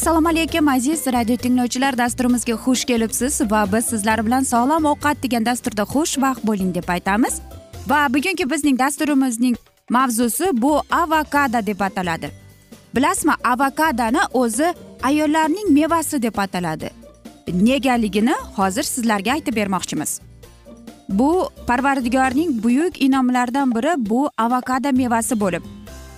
[0.00, 1.98] assalomu alaykum aziz radio tinglovchilar.
[1.98, 7.34] Dasturimizga xush kelibsiz va biz sizlar bilan sog'lom ovqat degan dasturda xushvaqt bo'ling deb aytamiz.
[7.90, 9.56] Va bugungi bizning dasturimizning
[9.90, 12.30] mavzusi bu avokado deb ataladi.
[12.94, 16.90] Bilasizmi avokadoni o'zi ayollarning mevasi deb ataladi.
[17.52, 20.20] Negaligini hozir sizlarga aytib bermoqchimiz.
[21.08, 25.62] Bu parvardigorning buyuk inomlaridan biri bu avokado mevasi bo'lib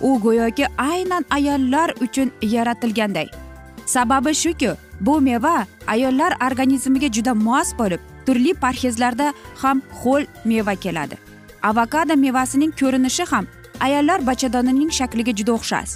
[0.01, 3.42] u go'yoki aynan ayollar uchun yaratilganday.
[3.85, 4.71] Sababi shuki
[5.01, 11.15] bu meva ayollar organizmiga juda mos bo'lib turli parhezlarda ham ho'l meva keladi.
[11.63, 13.45] Avokado mevasining ko'rinishi ham
[13.79, 15.91] ayollar bachadonining shakliga juda o'xshash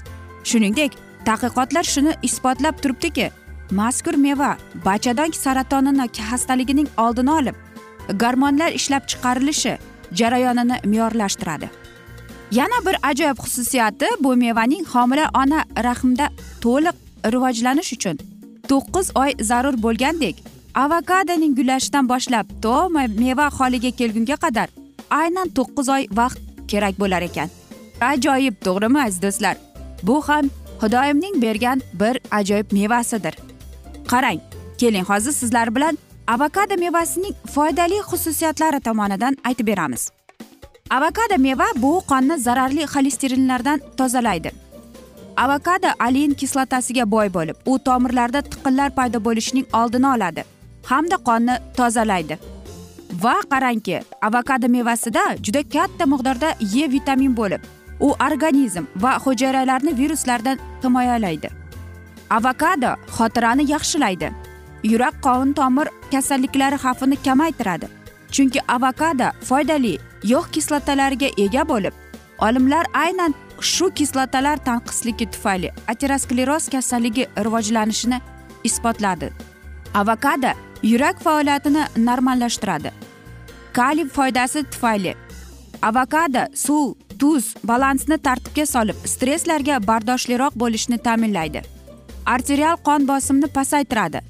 [0.50, 0.92] shuningdek
[1.28, 3.32] tadqiqotlar shuni isbotlab turibdiki
[3.80, 4.52] mazkur meva
[4.86, 7.56] bachadon saratonini xastaligining oldini olib
[8.22, 9.78] gormonlar ishlab chiqarilishi
[10.20, 11.70] jarayonini me'yorlashtiradi.
[12.52, 16.30] Yana bir ajoyib xususiyati bu mevaning homila ona rahmda
[16.64, 16.96] to'liq
[17.34, 18.18] rivojlanish uchun.
[18.70, 20.36] To'qqiz oy zarur bo'lgandek
[20.84, 22.76] avokadoning gullashidan boshlab to
[23.22, 24.68] meva holiga kelgunga qadar
[25.22, 26.40] aynan to'qqiz oy vaqt
[26.72, 27.50] kerak bo'lar ekan.
[28.12, 29.56] Ajoyib to'g'rimi aziz do'stlar?
[30.04, 30.50] Bu ham
[30.82, 33.36] xudoyimning bergan bir ajoyib mevasidir.
[34.12, 34.40] Qarang
[34.80, 40.12] keling hozir sizlar bilan avokado mevasining foydali xususiyatlari tomonidan aytib beramiz.
[40.90, 44.52] Avokado meva bu qonni zararli xolesterinlardan tozalaydi.
[45.38, 50.44] Avokado olein kislotasiga boy bo'lib u tomirlarda tiqinlar paydo bo'lishining oldini oladi
[50.90, 52.38] hamda qonni tozalaydi.
[53.24, 56.50] Va qarangki avokado mevasida juda katta miqdorda
[56.82, 57.62] e vitamin bo'lib
[58.00, 61.50] u organizm va hujayralarni viruslardan himoyalaydi.
[62.30, 64.32] Avokado xotirani yaxshilaydi
[64.84, 67.88] yurak qovun tomir kasalliklari xavfini kamaytiradi
[68.32, 69.94] chunki avokado foydali
[70.24, 71.94] yog' kislotalariga ega bo'lib
[72.48, 78.22] olimlar aynan shu kislotalar tanqisligi tufayli ateroskleroz kasalligi rivojlanishini
[78.64, 79.32] isbotladi.
[79.94, 80.52] Avokado
[80.84, 82.92] yurak faoliyatini normallashtiradi.
[83.74, 85.16] Kaliy foydasi tufayli
[85.82, 91.62] avokado suv tuz balansni tartibga solib stresslarga bardoshliroq bo'lishni ta'minlaydi.
[92.26, 94.22] Arterial qon bosimini pasaytiradi.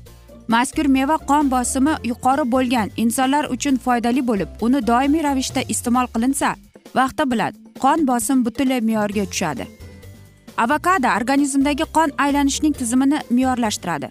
[0.48, 6.56] Mazkur meva qon bosimi yuqori bo'lgan insonlar uchun foydali bo'lib uni doimiy ravishda iste'mol qilinsa
[6.96, 9.68] vaqti bilan qon bosim butunlay me'yorga tushadi.
[10.58, 14.08] Avokado organizmdagi qon aylanishining tizimini me'yorlashtiradi.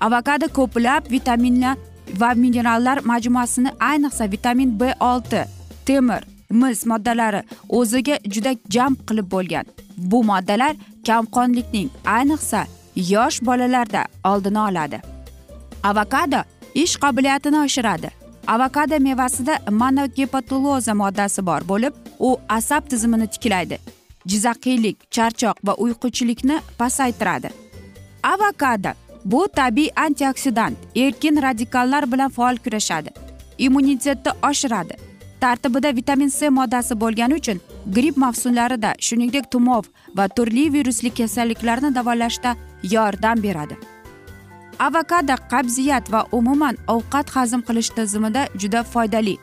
[0.00, 1.76] Avokado ko'plab vitaminlar
[2.20, 5.44] va minerallar majmuasini ayniqsa vitamin b olti
[5.86, 9.66] temir mis moddalari o'ziga juda jam qilib bo'lgan.
[9.96, 10.74] Bu moddalar
[11.06, 12.66] kamqonlikning ayniqsa
[12.96, 14.98] yosh bolalarda oldini oladi.
[15.82, 16.40] Avokado
[16.74, 18.21] ish qobiliyatini oshiradi.
[18.46, 23.78] Avokado mevasida monogepatuloza moddasi bor bo'lib u asab tizimini tiklaydi.
[24.26, 27.50] Jizzaxiylik charchoq va uyquchilikni pasaytiradi.
[28.22, 28.92] Avokado
[29.24, 33.10] bu tabiiy antioksidant erkin radikallar bilan faol kurashadi.
[33.58, 34.94] Immunitetni oshiradi.
[35.40, 37.60] Tartibida vitamin c moddasi bo'lgani uchun
[37.94, 39.84] gripp mavsumlarida shuningdek tumov
[40.16, 43.91] va turli virusli kasalliklarni davolashda yordam beradi.
[44.78, 49.36] Avokado qabziyat va umuman ovqat hazm qilish tizimida juda foydali.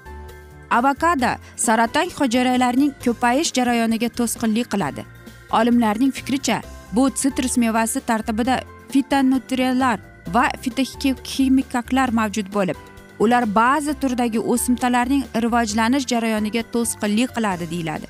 [0.70, 5.06] Avokado saraton hujayralarining ko'payish jarayoniga to'sqinlik qiladi.
[5.52, 6.62] Olimlarning fikricha
[6.94, 8.62] bu sitrus mevasi tartibida
[8.92, 10.00] fitonutriyalar
[10.34, 12.78] va fitoximikaklar mavjud bo'lib
[13.20, 18.08] ular ba'zi turdagi o'simtalarning rivojlanish jarayoniga to'sqinlik qiladi deyiladi.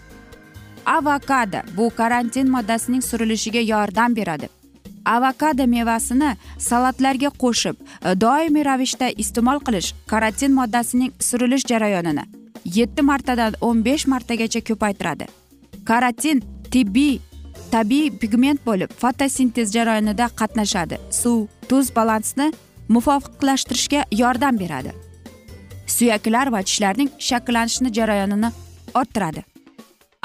[0.86, 4.59] Avokado bu karantin moddasining surilishiga yordam beradi.
[5.16, 6.32] Avokado mevasini
[6.70, 12.26] salatlarga qo'shib e, doimiy ravishda iste'mol qilish karotin moddasining surilish jarayonini
[12.66, 15.26] yetti martadan o'n besh martagacha ko'paytiradi.
[15.86, 17.20] Karotin tibbiy
[17.72, 20.98] tabiiy pigment bo'lib fotosintez jarayonida qatnashadi.
[21.22, 22.52] Suv tuz balansni
[22.96, 24.94] muvofiqlashtirishga yordam beradi.
[25.88, 28.52] Suyaklar va tishlarning shakllanishini jarayonini
[28.94, 29.44] orttiradi.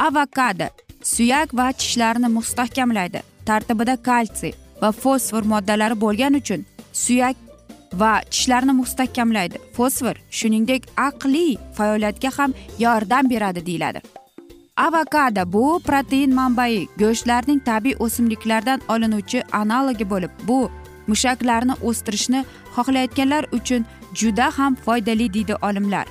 [0.06, 0.68] Avokado
[1.02, 3.22] suyak va tishlarni mustahkamlaydi.
[3.46, 4.54] Tartibida kalsiy
[4.84, 6.64] va fosfor moddalari bo'lgani uchun
[7.04, 7.36] suyak
[8.00, 9.58] va tishlarni mustahkamlaydi.
[9.76, 14.00] Fosfor shuningdek aqliy faoliyatga ham yordam beradi deyiladi.
[14.86, 20.58] Avokado bu protein manbai go'shtlarning tabiiy o'simliklardan olinuvchi analogi bo'lib bu
[21.10, 22.40] mushaklarni o'stirishni
[22.76, 23.86] xohlayotganlar uchun
[24.20, 26.06] juda ham foydali deydi olimlar.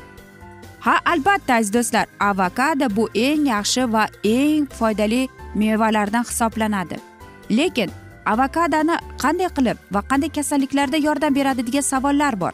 [0.85, 5.21] Ha albatta aziz do'stlar avokado bu eng yaxshi va eng foydali
[5.55, 6.97] mevalardan hisoblanadi.
[7.57, 7.89] Lekin
[8.25, 12.53] avokadoni qanday qilib va qanday kasalliklarda yordam beradi degan savollar bor.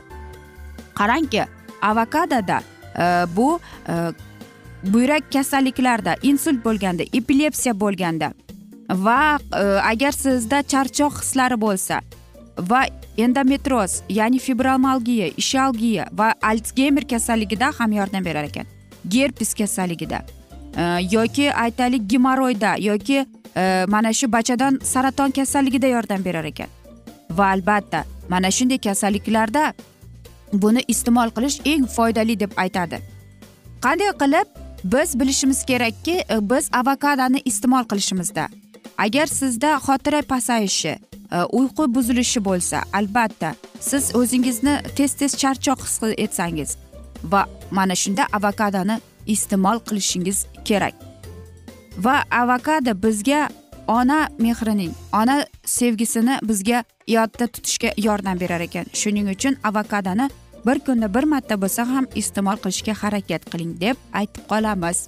[0.96, 1.46] Qarangki
[1.82, 2.62] avokadoda
[2.98, 3.96] e, bu e,
[4.84, 8.32] buyrak kasalliklarida insult bo'lganda epilepsiya bo'lganda
[8.90, 12.02] va e, agar sizda charchoq hislari bo'lsa
[12.72, 12.82] va
[13.18, 18.66] endometroz ya'ni fibromalgiya ishalgiya va alsgeymer kasalligida ham yordam berar ekan.
[19.08, 20.22] Gerpes kasalligida
[21.12, 23.26] yoki aytaylik gemoroyda yoki
[23.88, 26.68] mana shu bachadon saraton kasalligida yordam berar ekan.
[27.32, 29.74] Va albatta mana shunday kasalliklarda
[30.54, 33.02] buni iste'mol qilish eng foydali deb aytadi.
[33.82, 34.48] Qanday qilib
[34.84, 38.48] biz bilishimiz kerakki e, biz avokadoni iste'mol qilishimizda.
[38.98, 40.90] Agar sizda xotira pasayishi
[41.32, 46.78] e, uyqu buzilishi bo'lsa albatta siz o'zingizni tez tez charchoq his etsangiz
[47.24, 51.09] va mana shunda avokadoni iste'mol qilishingiz kerak.
[52.06, 53.48] Va avokado bizga
[53.88, 58.86] ona mehrining ona sevgisini bizga yodda tutishga yordam berar ekan.
[58.94, 60.30] Shuning uchun avokadoni
[60.66, 65.08] bir kunda bir marta bo'lsa ham iste'mol qilishga harakat qiling deb aytib qolamiz.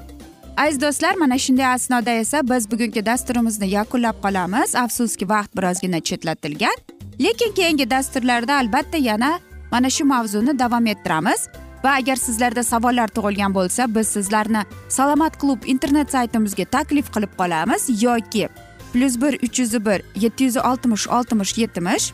[0.58, 4.76] Aziz do'stlar mana shunday asnoda esa biz bugungi dasturimizni yakunlab qolamiz.
[4.76, 6.78] Afsuski vaqt birozgina chetlatilgan
[7.20, 9.40] lekin keyingi dasturlarda albatta yana
[9.72, 11.48] mana shu mavzuni davom ettiramiz.
[11.84, 18.04] Va agar sizlarda savollar tug'ilgan bo'lsa biz sizlarni salomat klub internet saytimizga taklif qilib qolamiz
[18.04, 18.50] yoki
[18.94, 22.14] plyus bir uch yuz bir yetti yuz oltmish oltmish yetmish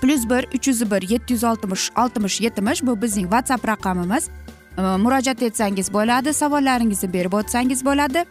[0.00, 4.28] plyus bir uch yuz bir yetti yuz oltmish oltmish yetmish bu bizning whatsapp raqamimiz.
[4.76, 8.24] Murojaat etsangiz bo'ladi savollaringizni berib o'tsangiz bo'ladi.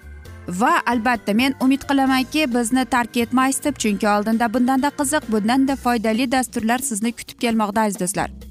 [0.48, 6.32] Va albatta men umid qilamanki bizni tark etmaysiz deb chunki oldinda bundanda qiziq bundanda foydali
[6.32, 8.47] dasturlar sizni kutib kelmoqda aziz do'stlar.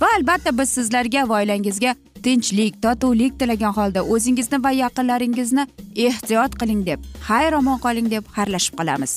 [0.00, 1.94] Va albatta biz sizlarga va oilangizga
[2.24, 5.66] tinchlik totuvlik tilagan holda o'zingizni va yaqinlaringizni
[6.06, 9.14] ehtiyot qiling deb xayr omon qoling deb xayrlashib qolamiz.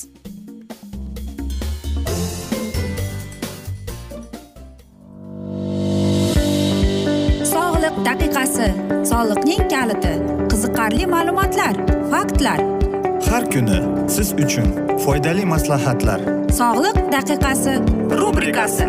[8.04, 8.66] Daqiqasi
[9.10, 10.12] soliqning kaliti
[10.50, 11.74] qiziqarli ma'lumotlar
[12.12, 12.60] faktlar.
[13.28, 13.78] Har kuni
[14.14, 14.68] siz uchun
[15.04, 16.20] foydali maslahatlar.
[16.60, 17.74] Sog'liq daqiqasi
[18.20, 18.88] rubrikasi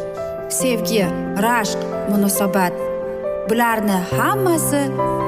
[0.51, 1.05] sevgi
[1.45, 1.79] rashq
[2.11, 2.73] munosabat.
[3.49, 4.81] Bularni hammasi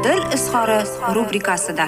[0.04, 0.80] dil izhori
[1.16, 1.86] rubrikasida.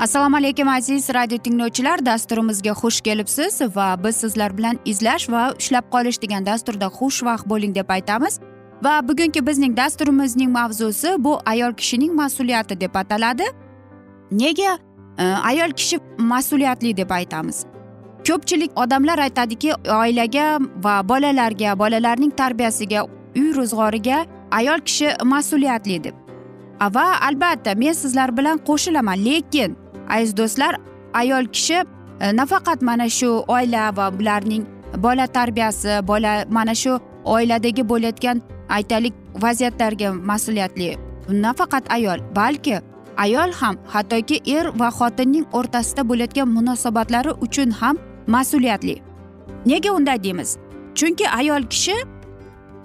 [0.00, 2.06] Assalomu alaykum aziz radio tinglovchilar.
[2.06, 7.74] Dasturimizga xush kelibsiz va biz sizlar bilan izlash va ushlab qolish degan dasturda xushvaqt bo'ling
[7.74, 8.40] deb aytamiz.
[8.84, 13.44] Va bugungi bizning dasturimizning mavzusi bu ayol kishining mas'uliyati deb ataladi.
[14.30, 14.78] Nega
[15.18, 17.64] ayol kishi mas'uliyatli deb aytamiz.
[18.26, 23.04] Ko'pchilik odamlar aytadiki oilaga va bolalarga bolalarning tarbiyasiga
[23.36, 26.14] uy ro'zg'origa ayol kishi mas'uliyatli deb.
[26.94, 29.76] Va albatta men sizlar bilan qo'shilaman lekin
[30.08, 30.76] aziz do'stlar
[31.14, 31.78] ayol kishi
[32.20, 34.64] e, nafaqat mana shu oila va ularning
[34.98, 40.96] bola tarbiyasi bola mana shu oiladagi bo'layotgan aytaylik vaziyatlarga mas'uliyatli.
[41.28, 42.80] Nafaqat ayol balki
[43.16, 48.96] ayol ham hattoki er va xotinning o'rtasida bo'layotgan munosabatlari uchun ham mas'uliyatli.
[49.66, 50.56] Nega unday deymiz?
[50.94, 51.94] Chunki ayol kishi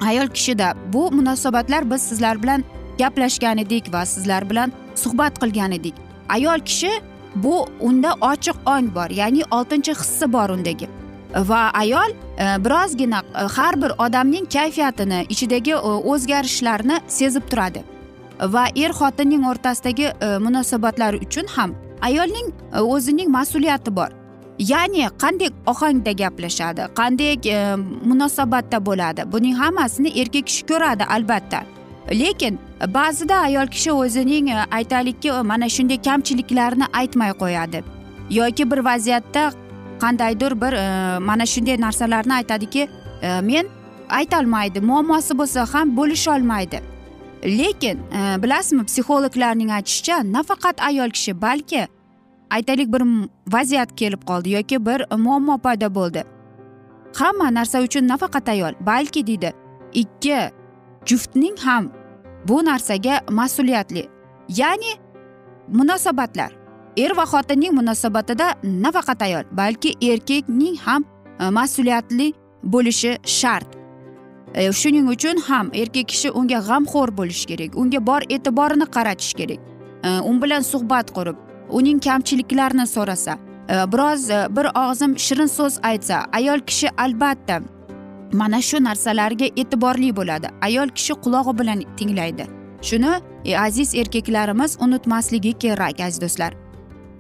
[0.01, 2.63] ayol kishida bu munosabatlar biz sizlar bilan
[2.99, 5.93] gaplashgan edik va sizlar bilan suhbat qilgan edik
[6.29, 6.91] ayol kishi
[7.35, 10.87] bu unda ochiq ong bor ya'ni oltinchi hissi bor undagi.
[11.49, 15.77] Va ayol e, birozgina e, har bir odamning kayfiyatini ichidagi e,
[16.11, 17.83] o'zgarishlarni sezib turadi.
[18.47, 24.09] Va er xotinning o'rtasidagi e, munosabatlar uchun ham ayolning e, o'zining mas'uliyati bor.
[24.59, 31.63] Ya'ni qanday ohangda gaplashadi qanday e, munosabatda bo'ladi buning hammasini erkak kishi ko'radi albatta.
[32.11, 37.83] Lekin ba'zida ayol kishi o'zining aytaylikki mana shunday kamchiliklarini aytmay qo'yadi.
[38.29, 39.51] Yoki bir vaziyatda
[40.01, 40.73] qandaydir bir
[41.19, 42.87] mana shunday narsalarni aytadiki
[43.43, 43.65] men
[44.09, 46.79] aytolmaydi muammosi bo'lsa ham bo'lisholmaydi
[47.43, 51.87] lekin e, bilasizmi psixologlarning aytishicha nafaqat ayol kishi balki
[52.49, 53.03] aytaylik bir
[53.47, 56.23] vaziyat kelib qoldi yoki bir muammo paydo bo'ldi.
[57.15, 59.53] Hamma narsa uchun nafaqat ayol balki deydi
[59.93, 60.39] ikki
[61.05, 61.91] juftning ham
[62.47, 64.07] bu narsaga mas'uliyatli.
[64.49, 64.93] Ya'ni
[65.67, 66.51] munosabatlar
[66.97, 71.03] er va xotinning munosabatida nafaqat ayol balki erkakning ham
[71.39, 73.78] e, mas'uliyatli bo'lishi shart.
[74.53, 79.59] Э, shuning uchun ham erkak kishi unga g'amxo'r bo'lishi kerak unga bor e'tiborini qaratish kerak.
[80.03, 81.37] Э, U bilan suhbat qurib
[81.69, 83.37] uning kamchiliklarini so'rasa
[83.69, 87.61] э, biroz bir og'zim shirin so'z aytsa ayol kishi albatta
[88.33, 90.47] mana shu narsalarga e'tiborli bo'ladi.
[90.61, 92.45] Ayol kishi qulog'i bilan tinglaydi.
[92.81, 93.13] Shuni
[93.45, 96.53] e, aziz erkaklarimiz unutmasligi kerak aziz do'stlar.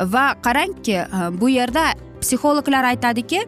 [0.01, 1.07] Va qarangki e,
[1.41, 3.39] bu yerda psixologlar aytadiki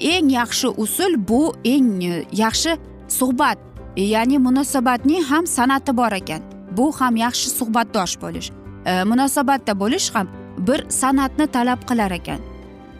[0.00, 2.76] eng yaxshi usul bu eng e, yaxshi
[3.08, 3.58] suhbat.
[3.96, 6.42] Ya'ni munosabatning ham san'ati bor ekan.
[6.76, 8.50] Bu ham yaxshi suhbatdosh bo'lish.
[8.86, 12.40] E, munosabatda bo'lish ham bir san'atni talab qilar ekan.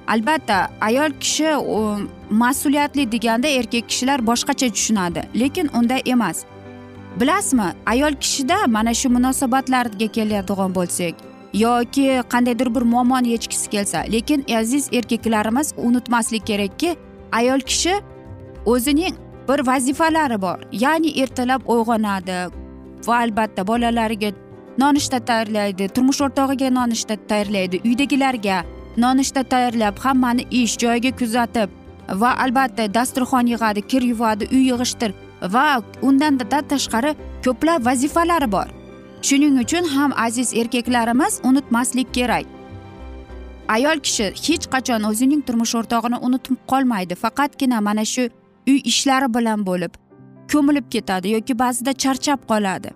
[0.08, 1.48] Albatta ayol kishi
[2.30, 6.44] mas'uliyatli deganda erkak kishilar boshqacha tushunadi lekin unday emas.
[7.20, 11.14] Bilasizmi ayol kishida mana shu munosabatlarga keladigan bo'lsak
[11.54, 16.96] yoki qandaydir bir muammoni yechgisi kelsa lekin aziz erkaklarimiz unutmaslik kerakki
[17.32, 17.94] ayol kishi
[18.66, 19.14] o'zining
[19.48, 20.58] bir vazifalari bor.
[20.72, 22.38] Ya'ni ertalab uyg'onadi
[23.06, 24.30] va albatta bolalariga
[24.78, 28.58] nonushta tayyorlaydi turmush o'rtog'iga nonushta tayyorlaydi uydagilarga
[29.04, 31.70] nonushta tayyorlab hammani ish joyiga kuzatib
[32.22, 35.14] va albatta dasturxon yig'adi kir yuvadi uy yig'ishtir
[35.54, 35.66] va
[36.02, 36.38] undan
[36.72, 38.68] tashqari ko'plab vazifalari bor.
[39.22, 42.46] Shuning uchun ham aziz erkaklarimiz unutmaslik kerak.
[43.68, 47.14] Ayol kishi hech qachon o'zining turmush o'rtog'ini unutib qolmaydi.
[47.14, 48.28] Faqatgina mana shu
[48.68, 49.92] uy ishlari bilan bo'lib
[50.52, 52.90] ko'milib ketadi yoki ba'zida charchab qoladi.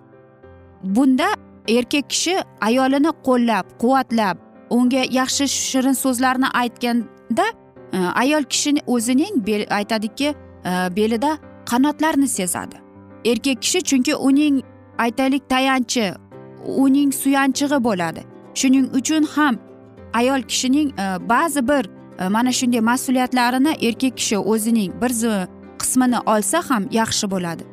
[0.83, 1.27] Bunda
[1.67, 4.37] erkak kishi ayolini qo'llab quvvatlab
[4.69, 7.45] unga yaxshi shirin so'zlarni aytganda
[7.93, 9.35] e, ayol kishini o'zining
[9.69, 10.35] aytadiki e,
[10.95, 12.75] belida qanotlarni sezadi.
[13.25, 14.61] Erkak kishi chunki uning
[14.97, 16.13] aytaylik tayanchi
[16.65, 18.21] uning suyanchig'i bo'ladi.
[18.53, 19.55] Shuning uchun ham
[20.13, 21.85] ayol kishining e, ba'zi bir
[22.29, 25.09] mana shunday mas'uliyatlarini erkak kishi o'zining bir
[25.81, 27.63] qismini olsa ham yaxshi bo'ladi.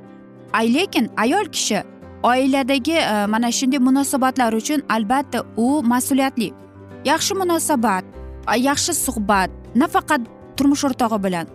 [0.52, 1.82] Ay lekin ayol kishi
[2.22, 6.52] oiladagi e, mana shunday munosabatlar uchun albatta u mas'uliyatli.
[7.04, 8.04] Yaxshi munosabat
[8.56, 10.20] yaxshi suhbat nafaqat
[10.56, 11.46] turmush o'rtog'i bilan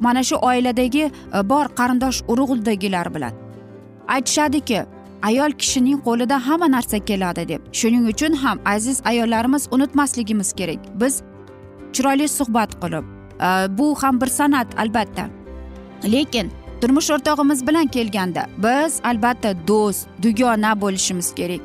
[0.00, 3.32] mana shu oiladagi e, bor qarindosh urug'dagilar bilan.
[4.08, 4.84] Aytishadiki
[5.22, 7.60] ayol kishining qo'lida hamma narsa keladi deb.
[7.72, 10.80] Shuning uchun ham aziz ayollarimiz unutmasligimiz kerak.
[11.00, 11.22] Biz
[11.92, 13.04] chiroyli suhbat qilib
[13.46, 15.35] e, bu ham bir san'at albatta.
[16.12, 21.60] Lekin turmush o'rtog'imiz bilan kelganda biz albatta do'st dugona bo'lishimiz kerak.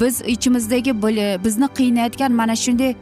[0.00, 1.02] Biz ichimizdagi
[1.44, 2.96] bizni qiynayotgan mana shunday e,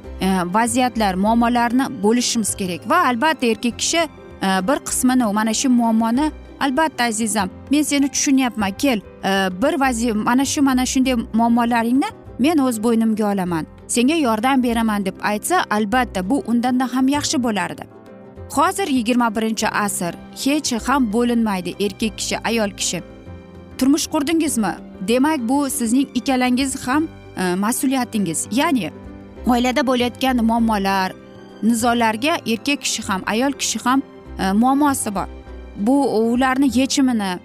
[0.55, 2.91] vaziyatlar muammolarni bo'lishimiz kerak.
[2.91, 4.09] Va albatta erkak kishi e,
[4.69, 6.31] bir qismini mana shu muammoni
[6.61, 9.01] albatta azizam men seni tushunyapman kel.
[9.25, 13.67] E, bir vazi mana shu mana shunday muammolaringni men o'z bo'ynimga olaman.
[13.89, 17.98] Senga yordam beraman deb aytsa albatta bu undanda ham yaxshi bo'lardi.
[18.51, 20.15] Hozir yigirma birinchi asr
[20.45, 23.03] hech ham bo'linmaydi erkak kishi ayol kishi.
[23.79, 24.75] Turmush qurdingizmi?
[25.09, 28.49] Demak bu sizning ikkalangiz ham e, mas'uliyatingiz.
[28.51, 28.91] Ya'ni
[29.47, 31.13] oilada bo'layotgan muammolar
[31.63, 34.03] nizolarga erkak kishi ham ayol kishi ham
[34.39, 35.29] e, muammosi bor.
[35.77, 37.39] Bu ularni yechimini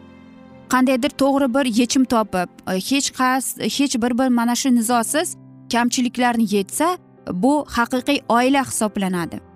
[0.70, 5.38] qandaydir to'g'ri bir yechim topib e, hech qas hech bir bir mana shu nizosiz
[5.72, 6.98] kamchiliklarni yechsa
[7.32, 9.53] bu haqiqiy oila hisoblanadi.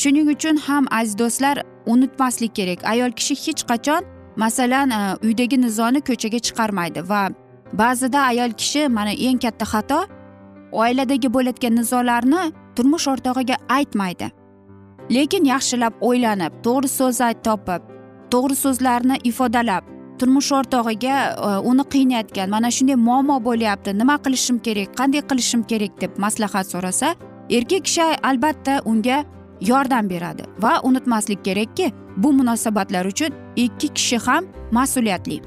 [0.00, 1.56] Shuning uchun ham aziz do'stlar
[1.92, 2.80] unutmaslik kerak.
[2.92, 4.02] Ayol kishi hech qachon
[4.36, 7.22] masalan e, uydagi nizoni ko'chaga chiqarmaydi va
[7.80, 10.00] ba'zida ayol kishi mana eng katta xato
[10.82, 12.42] oiladagi bo'layotgan nizolarni
[12.76, 14.28] turmush o'rtog'iga aytmaydi.
[15.16, 17.82] Lekin yaxshilab o'ylanib to'g'ri so'z topib
[18.32, 19.82] to'g'ri so'zlarni ifodalab
[20.18, 21.16] turmush o'rtog'iga
[21.48, 25.92] e, uni qiynayotgan mana shunday muammo bo'lyapti nima qilishim kerak qanday qilishim kerak?
[26.02, 27.08] deb maslahat so'rasa
[27.56, 29.18] erkak kishi albatta unga
[29.60, 30.42] yordam beradi.
[30.58, 35.42] Va unutmaslik kerakki bu munosabatlar uchun ikki kishi ham mas'uliyatli.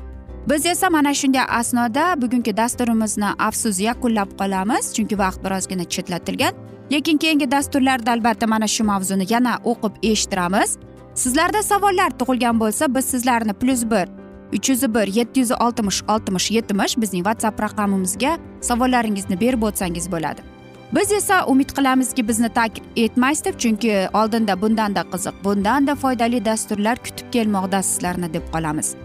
[0.50, 6.54] Biz esa mana shunday asnoda bugungi dasturimizni afsus yakunlab qolamiz chunki vaqt birozgina chetlatilgan.
[6.92, 10.78] Lekin keyingi dasturlarda albatta mana shu mavzuni yana o'qib eshittiramiz.
[11.16, 14.08] Sizlarda savollar tug'ilgan bo'lsa biz sizlarni plyus bir
[14.54, 20.51] uch yuz bir yetti yuz oltmish oltmish yetmish bizning whatsapp raqamimizga savollaringizni berib o'tsangiz bo'ladi.
[20.96, 26.98] Biz esa umid qilamizki bizni tark etmaysiz deb chunki oldinda bundanda qiziq bundanda foydali dasturlar
[27.06, 28.96] kutib kelmoqda sizlarni deb qolamiz.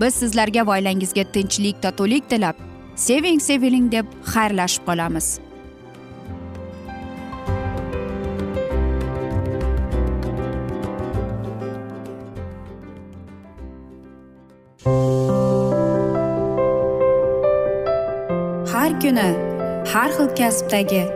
[0.00, 2.54] Biz sizlarga va oilangizga tinchlik totuvlik tilab
[2.96, 5.40] seving seviling deb xayrlashib qolamiz.
[18.72, 19.28] Har kuni
[19.92, 21.15] har xil kasbdagi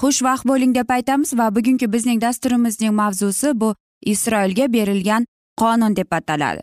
[0.00, 3.74] xushvaqt bo'ling deb aytamiz va bugungi bizning dasturimizning mavzusi bu
[4.12, 5.26] isroilga berilgan
[5.60, 6.60] qonun deb ataladi.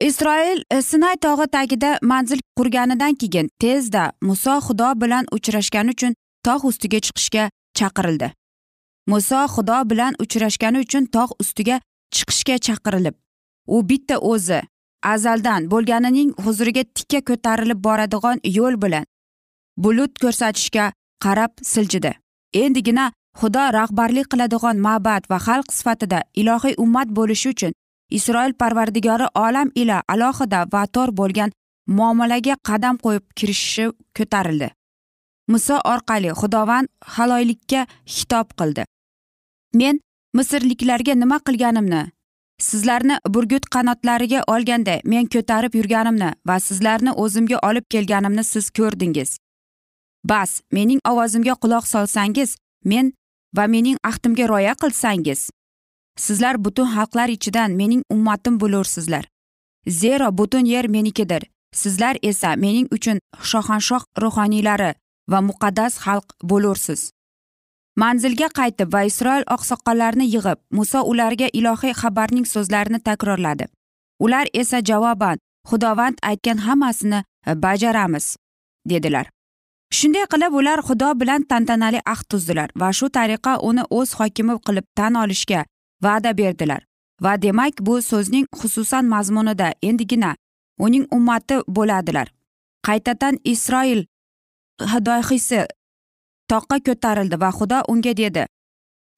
[0.00, 6.14] Isroil e, sinay tog'i tagida manzil qurganidan keyin tezda muso xudo bilan uchrashgani uchun
[6.46, 7.44] tog' ustiga chiqishga
[7.78, 8.28] chaqirildi.
[9.06, 11.80] Muso xudo bilan uchrashgani uchun tog' ustiga
[12.14, 13.14] chiqishga chaqirilib
[13.66, 14.60] u bitta o'zi
[15.14, 19.06] azaldan bo'lganining huzuriga tikka ko'tarilib boradigan yo'l bilan
[19.76, 20.92] bulut ko'rsatishga
[21.24, 22.12] qarab siljidi.
[22.62, 27.72] Endigina xudo rahbarlik qiladigan ma'bad va xalq sifatida ilohiy ummat bo'lishi uchun
[28.18, 31.50] isroil parvardigori olam ila alohida va tor bo'lgan
[31.98, 33.86] muomalaga qadam qo'yib kirishishi
[34.16, 34.68] ko'tarildi.
[35.52, 37.86] Muso orqali xudovand haloylikka
[38.16, 38.84] xitob qildi.
[39.80, 40.00] Men
[40.38, 42.02] misrliklarga nima qilganimni
[42.68, 49.38] sizlarni burgut qanotlariga olganda men ko'tarib yurganimni va sizlarni o'zimga olib kelganimni siz ko'rdingiz.
[50.24, 53.12] Bas mening ovozimga quloq solsangiz men
[53.56, 55.50] va mening ahdimga rioya qilsangiz
[56.16, 59.24] sizlar butun xalqlar ichidan mening ummatim bo'lursizlar.
[59.88, 61.42] Zero butun yer menikidir.
[61.74, 64.94] Sizlar esa mening uchun shohanshoh ruhoniylari
[65.30, 67.10] va muqaddas xalq bo'lursiz.
[67.96, 73.66] Manzilga qaytib va isroil oqsoqollarini yig'ib muso ularga ilohiy xabarning so'zlarini takrorladi.
[74.24, 77.24] Ular esa javoban xudovand aytgan hammasini
[77.64, 78.36] bajaramiz
[78.86, 79.26] dedilar.
[79.96, 84.86] Shunday qilib ular xudo bilan tantanali ahd tuzdilar va shu tariqa uni o'z hokimi qilib
[84.98, 85.60] tan olishga
[86.04, 86.82] va'da berdilar.
[87.24, 90.30] Va demak bu so'zning xususan mazmunida endigina
[90.84, 92.28] uning ummati bo'ladilar.
[92.86, 94.00] Qaytadan isroil
[94.92, 95.60] hidoyisi
[96.50, 98.44] toqqa ko'tarildi va xudo unga dedi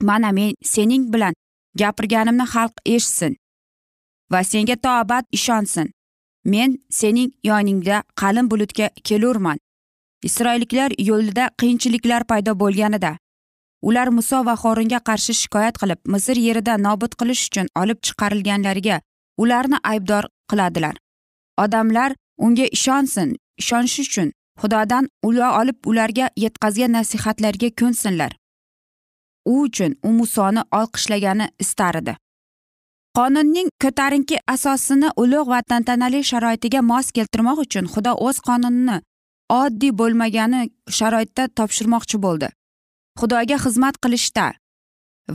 [0.08, 1.34] mana men sening bilan
[1.80, 3.32] gapirganimni xalq eshitsin
[4.32, 5.88] va senga to abad ishonsin.
[6.52, 9.58] Men sening yoningda qalin bulutga kelurman.
[10.22, 13.16] Isroilliklar yo'lida qiyinchiliklar paydo bo'lganida.
[13.82, 19.00] Ular muso va xoringa qarshi shikoyat qilib misr yerida nobud qilish uchun olib chiqarilganlariga
[19.42, 20.96] ularni aybdor qiladilar.
[21.64, 28.32] Odamlar unga ishonsin ishonish uchun xudodan ulo olib ularga yetkazgan nasihatlarga ko'nsinlar.
[29.52, 32.16] U uchun u musoni olqishlagani istar edi.
[33.16, 38.96] Qonunning ko'tarinki asosini ulug' va tantanali sharoitiga mos keltirmoq uchun xudo o'z qonunini
[39.50, 40.60] oddiy bo'lmagani
[40.98, 42.48] sharoitda topshirmoqchi bo'ldi.
[43.20, 44.46] Xudoga xizmat qilishda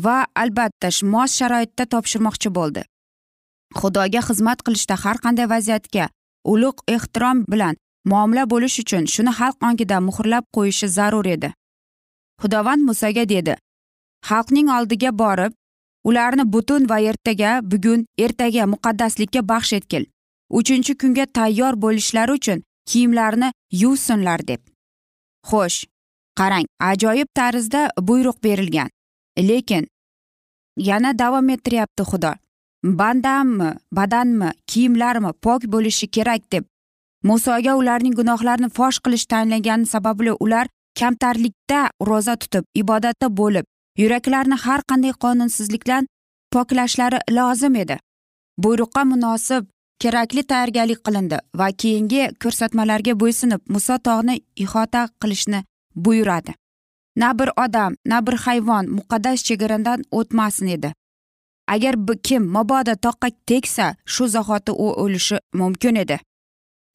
[0.04, 2.82] va albatta mos sharoitda topshirmoqchi bo'ldi.
[3.80, 6.06] Xudoga xizmat qilishda har qanday vaziyatga
[6.54, 7.76] ulug' ehtirom bilan
[8.12, 11.50] muomala bo'lish uchun shuni xalq ongida muhrlab qo'yishi zarur edi.
[12.42, 13.56] Xudovand musoga dedi
[14.30, 15.54] xalqning oldiga borib
[16.10, 20.04] ularni butun va ertaga bugun ertaga muqaddaslikka baxsh etgil
[20.60, 23.50] uchinchi kunga tayyor bo'lishlari uchun kiyimlarini
[23.82, 24.62] yuvsinlar deb.
[25.50, 25.80] Xo'sh
[26.40, 28.90] qarang ajoyib tarzda buyruq berilgan.
[29.50, 29.88] Lekin
[30.78, 32.34] yana davom ettiryapti xudo.
[32.84, 36.64] Bandammi badanmi kiyimlarmi pok bo'lishi kerak deb.
[37.24, 40.68] Musoga ularning gunohlarini fosh qilish tanlagani sababli ular
[41.00, 43.66] kamtarlikda ro'za tutib ibodatda bo'lib
[44.02, 46.08] yuraklarni har qanday qonunsizlikdan
[46.54, 47.98] poklashlari lozim edi.
[48.64, 49.64] Buyruqqa munosib
[50.02, 55.60] kerakli tayyorgarlik qilindi va keyingi ko'rsatmalarga bo'ysunib muso tog'ni ihota qilishni
[55.96, 56.52] buyuradi.
[57.16, 60.94] Na bir odam na bir hayvon muqaddas chegaradan o'tmasin edi.
[61.68, 66.18] Agar kim mabodo toqqa tegsa shu zahoti u o'lishi mumkin edi.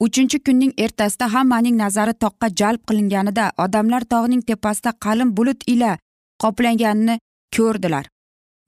[0.01, 5.99] Uchinchi kunning ertasida hammaning nazari toqqa jalb qilinganida odamlar tog'ning tepasida qalin bulut ila
[6.43, 7.19] qoplanganini
[7.57, 8.05] ko'rdilar.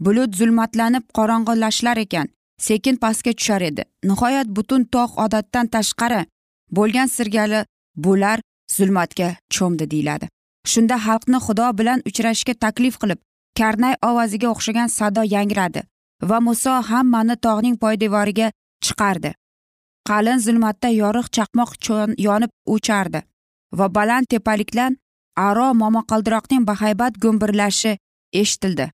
[0.00, 2.28] Bulut zulmatlanib qorong'ilashlar ekan.
[2.58, 3.82] Sekin pastga tushar edi.
[4.04, 6.26] Nihoyat butun tog' odatdan tashqari
[6.76, 7.64] bo'lgan sirgali
[8.04, 8.38] bular
[8.76, 10.26] zulmatga cho'mdi deyiladi.
[10.70, 13.20] Shunda xalqni xudo bilan uchrashishga taklif qilib
[13.58, 15.82] karnay ovoziga o'xshagan sado yangradi
[16.30, 18.48] va muso hammani tog'ning poydevoriga
[18.84, 19.30] chiqardi.
[20.08, 21.70] Qalin zulmatda yorug' chaqmoq
[22.26, 23.20] yonib o'chardi
[23.78, 24.96] va baland tepalikdan
[25.48, 27.92] aro momaqaldiroqning bahaybat gumbirlashi
[28.40, 28.86] eshitildi.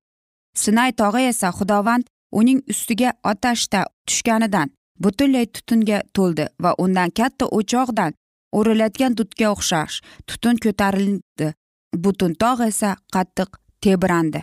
[0.62, 2.04] Sinay tog'i esa xudovand
[2.38, 4.68] uning ustiga otashda tushganidan
[5.02, 8.12] butunlay tutunga to'ldi va undan katta o'choqdan
[8.58, 11.48] o'rilayotgan dudga o'xshash tutun ko'tarildi.
[12.04, 13.50] Butun tog' esa qattiq
[13.82, 14.40] tebrandi.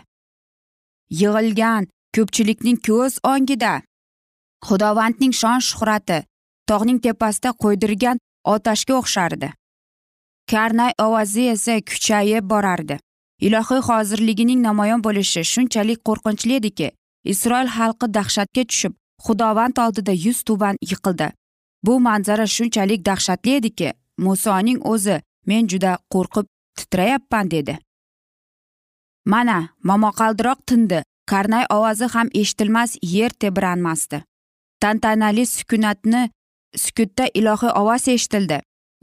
[1.22, 3.74] Yig'ilgan ko'pchilikning ko'z ongida
[4.68, 6.20] xudovandning shon shuhrati
[6.70, 8.18] tog'ning tepasida qo'ydirgan
[8.54, 9.50] otashga o'xshardi.
[10.52, 12.96] Karnay ovozi esa kuchayib borardi.
[13.48, 16.88] Ilohiy hozirligining namoyon bo'lishi shunchalik qo'rqinchli ediki
[17.24, 18.94] isroil xalqi dahshatga tushib
[19.26, 21.28] xudovand oldida yuz tuban yiqildi.
[21.86, 26.46] Bu manzara shunchalik dahshatli ediki musoning o'zi men juda qo'rqib
[26.78, 27.78] titrayapman dedi.
[29.26, 31.04] Mana momaqaldiroq tindi.
[31.32, 34.24] Karnay ovozi ham eshitilmas yer tebranmasdi.
[34.82, 36.30] Tantanali sukunatni
[36.84, 38.58] sukutda ilohiy ovoz eshitildi.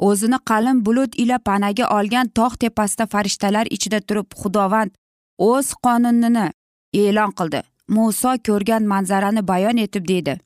[0.08, 4.90] O'zini qalin bulut ila panaga olgan tog' tepasida farishtalar ichida turib xudovand
[5.50, 6.46] o'z qonunini
[7.02, 7.62] e'lon qildi.
[7.88, 10.38] Muso ko'rgan manzarani bayon etib deydi.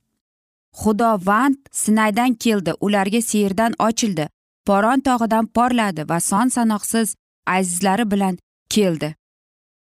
[0.80, 4.28] Xudovand sinaydan keldi ularga seyrdan ochildi
[4.66, 7.14] poron tog'idan porladi va son sanoqsiz
[7.46, 8.38] azizlari bilan
[8.70, 9.14] keldi.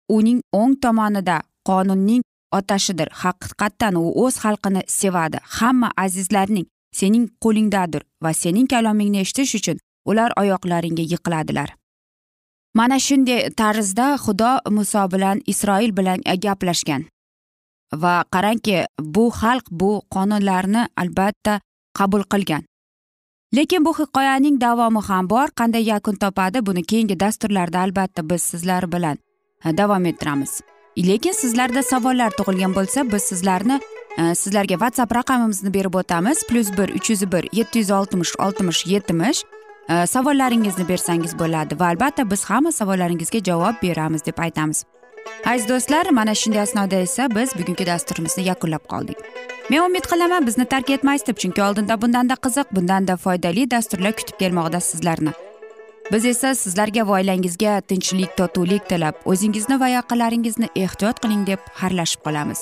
[0.10, 5.38] Uning o'ng tomonida qonunning otashidir haqiqatdan u o'z xalqini sevadi.
[5.44, 6.68] Hamma azizlarning
[7.00, 11.70] sening qo'lingdadir va sening kalomingni eshitish uchun ular oyoqlaringga yiqiladilar.
[12.78, 17.06] Mana shunday tarzda xudo muso bilan isroil bilan gaplashgan.
[17.94, 21.60] Va qarangki bu xalq bu qonunlarni albatta
[21.94, 22.64] qabul qilgan.
[23.56, 28.92] Lekin bu hikoyaning davomi ham bor qanday yakun topadi buni keyingi dasturlarda albatta biz sizlar
[28.92, 29.18] bilan
[29.66, 30.62] e, davom ettiramiz.
[30.98, 33.80] Lekin sizlarda savollar tug'ilgan bo'lsa biz sizlarni
[34.18, 36.44] e, sizlarga whatsapp raqamimizni berib o'tamiz.
[36.50, 39.44] Plyus bir uch yuz bir yetti yuz oltmish oltmish yetmish
[39.90, 44.84] э, savollaringizni bersangiz bo'ladi va albatta biz hamma savollaringizga javob beramiz deb aytamiz.
[45.46, 49.18] Aziz do'stlar mana shunday asnoda esa biz bugungi dasturimizni yakunlab qoldik.
[49.70, 54.40] Men umid qilaman bizni tark etmaysiz deb chunki oldinda bundanda qiziq bundanda foydali dasturlar kutib
[54.40, 55.34] kelmoqda sizlarni.
[56.12, 62.22] Biz esa sizlarga va oilangizga tinchlik totuvlik tilab o'zingizni va yaqinlaringizni ehtiyot qiling deb xayrlashib
[62.28, 62.62] qolamiz.